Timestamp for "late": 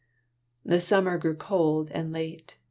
2.11-2.57